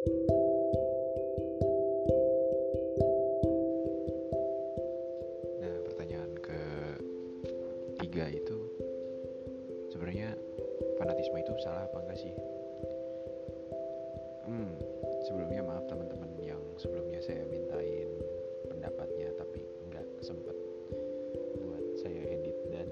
[0.00, 0.08] Nah,
[5.84, 6.60] pertanyaan ke
[8.00, 8.56] tiga itu
[9.92, 10.32] sebenarnya
[10.96, 12.32] fanatisme itu salah apa enggak sih?
[14.48, 14.72] Hmm,
[15.28, 18.08] sebelumnya maaf teman-teman yang sebelumnya saya mintain
[18.72, 20.56] pendapatnya tapi nggak sempet
[21.60, 22.88] buat saya edit dan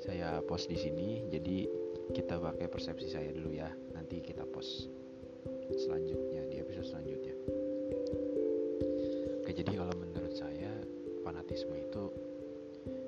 [0.00, 1.28] saya post di sini.
[1.28, 1.68] Jadi
[2.16, 3.68] kita pakai persepsi saya dulu ya.
[3.92, 4.88] Nanti kita post
[5.72, 7.34] selanjutnya di episode selanjutnya.
[9.40, 10.72] Oke, jadi kalau menurut saya
[11.24, 12.12] fanatisme itu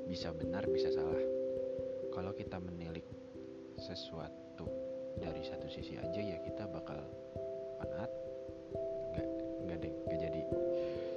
[0.09, 1.21] bisa benar bisa salah.
[2.17, 3.05] Kalau kita menilik
[3.77, 4.65] sesuatu
[5.21, 6.97] dari satu sisi aja ya kita bakal
[7.81, 8.11] fanat
[9.13, 9.29] nggak
[9.69, 10.41] nggak deh nggak jadi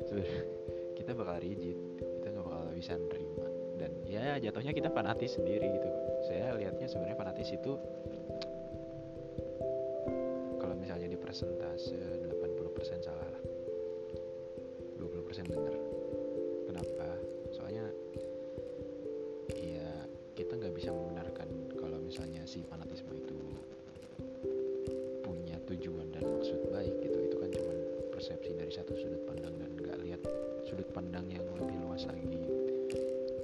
[0.07, 0.41] sebenarnya
[0.99, 3.47] kita bakal rigid kita nggak bakal bisa nerima
[3.79, 5.89] dan ya jatuhnya kita fanatis sendiri gitu
[6.27, 7.79] saya lihatnya sebenarnya fanatis itu
[11.29, 11.93] persentase
[12.25, 13.43] 80% salah lah.
[14.97, 15.77] 20% bener.
[16.65, 17.05] Kenapa?
[17.53, 17.85] Soalnya
[19.53, 23.37] ya kita nggak bisa membenarkan kalau misalnya si fanatisme itu
[25.21, 27.21] punya tujuan dan maksud baik gitu.
[27.21, 27.73] Itu kan cuma
[28.09, 30.25] persepsi dari satu sudut pandang dan nggak lihat
[30.65, 32.41] sudut pandang yang lebih luas lagi.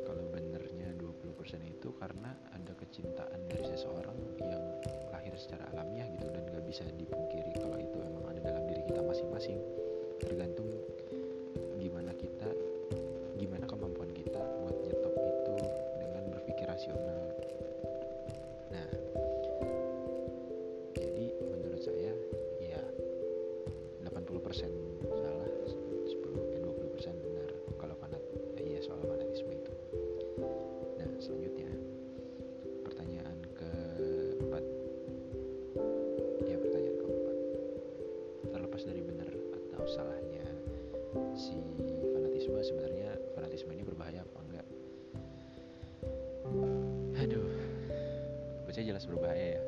[0.10, 4.64] Kalau benernya 20% itu karena ada kecintaan dari seseorang yang
[5.14, 5.86] lahir secara nggak
[6.76, 9.56] bisa dipungkiri kalau itu emang ada dalam diri kita masing-masing
[38.96, 40.48] dari benar atau salahnya
[41.36, 41.52] si
[42.16, 42.56] fanatisme?
[42.64, 44.68] Sebenarnya fanatisme ini berbahaya apa enggak?
[47.20, 47.52] Aduh
[48.64, 49.64] baca jelas berbahaya ya.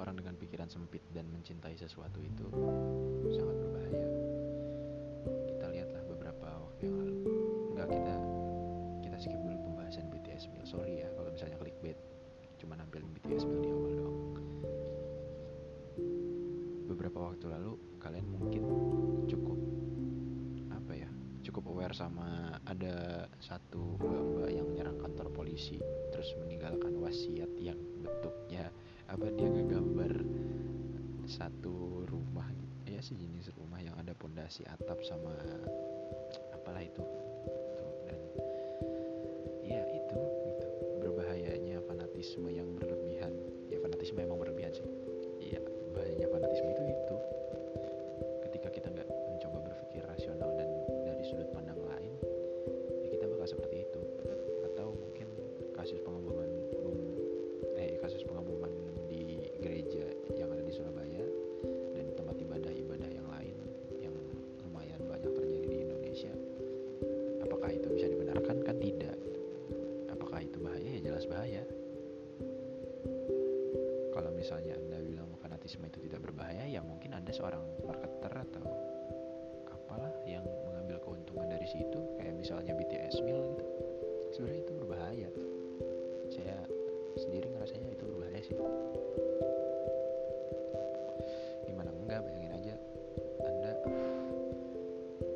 [0.00, 2.48] Orang dengan pikiran sempit dan mencintai sesuatu itu
[17.34, 18.62] waktu lalu kalian mungkin
[19.26, 19.58] cukup
[20.70, 21.10] apa ya
[21.42, 25.82] cukup aware sama ada satu mbak-mbak yang menyerang kantor polisi
[26.14, 28.70] terus meninggalkan wasiat yang bentuknya
[29.10, 30.22] apa dia ngegambar
[31.26, 32.46] satu rumah
[32.86, 35.34] ya sejenis rumah yang ada pondasi atap sama
[36.54, 37.02] apalah itu
[77.84, 78.66] marketer atau
[79.68, 83.64] apalah yang mengambil keuntungan dari situ kayak misalnya BTS Meal gitu.
[84.34, 85.28] Sebenarnya itu berbahaya.
[86.32, 86.56] Saya
[87.20, 88.56] sendiri ngerasanya itu berbahaya sih.
[91.68, 91.90] Gimana?
[92.02, 92.74] Enggak bayangin aja.
[93.44, 93.72] Anda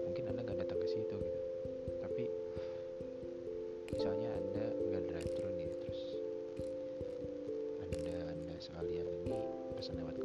[0.08, 1.40] mungkin anda nggak datang ke situ gitu.
[2.02, 2.24] Tapi
[3.94, 6.00] misalnya anda nggak drive thru nih terus
[7.84, 9.38] anda anda sekalian ini
[9.78, 10.18] pesan lewat